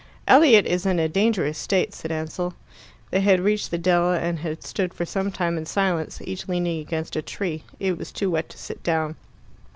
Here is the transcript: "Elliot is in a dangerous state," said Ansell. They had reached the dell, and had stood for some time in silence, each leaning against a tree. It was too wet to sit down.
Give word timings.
"Elliot 0.27 0.65
is 0.65 0.87
in 0.87 0.97
a 0.97 1.07
dangerous 1.07 1.59
state," 1.59 1.93
said 1.93 2.11
Ansell. 2.11 2.55
They 3.11 3.19
had 3.21 3.39
reached 3.39 3.69
the 3.69 3.77
dell, 3.77 4.11
and 4.11 4.39
had 4.39 4.63
stood 4.63 4.95
for 4.95 5.05
some 5.05 5.31
time 5.31 5.59
in 5.59 5.67
silence, 5.67 6.19
each 6.23 6.47
leaning 6.47 6.79
against 6.79 7.15
a 7.15 7.21
tree. 7.21 7.65
It 7.79 7.99
was 7.99 8.11
too 8.11 8.31
wet 8.31 8.49
to 8.49 8.57
sit 8.57 8.81
down. 8.81 9.15